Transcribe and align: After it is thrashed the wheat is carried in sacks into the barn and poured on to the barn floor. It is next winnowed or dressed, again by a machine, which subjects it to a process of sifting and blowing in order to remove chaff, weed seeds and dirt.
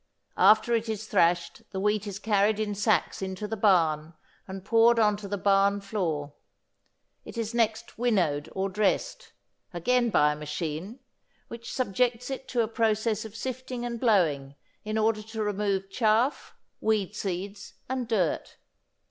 After 0.39 0.73
it 0.73 0.89
is 0.89 1.05
thrashed 1.05 1.61
the 1.69 1.79
wheat 1.79 2.07
is 2.07 2.17
carried 2.17 2.59
in 2.59 2.73
sacks 2.73 3.21
into 3.21 3.47
the 3.47 3.55
barn 3.55 4.15
and 4.47 4.65
poured 4.65 4.97
on 4.97 5.15
to 5.17 5.27
the 5.27 5.37
barn 5.37 5.79
floor. 5.79 6.33
It 7.23 7.37
is 7.37 7.53
next 7.53 7.99
winnowed 7.99 8.49
or 8.53 8.67
dressed, 8.67 9.33
again 9.71 10.09
by 10.09 10.31
a 10.31 10.35
machine, 10.35 11.01
which 11.49 11.71
subjects 11.71 12.31
it 12.31 12.47
to 12.47 12.61
a 12.61 12.67
process 12.67 13.25
of 13.25 13.35
sifting 13.35 13.85
and 13.85 13.99
blowing 13.99 14.55
in 14.83 14.97
order 14.97 15.21
to 15.21 15.43
remove 15.43 15.91
chaff, 15.91 16.55
weed 16.79 17.15
seeds 17.15 17.75
and 17.87 18.07
dirt. 18.07 18.57